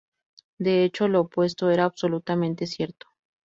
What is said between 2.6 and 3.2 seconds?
cierto.